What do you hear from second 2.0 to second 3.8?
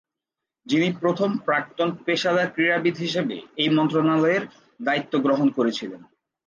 পেশাদার ক্রীড়াবিদ হিসেবে এই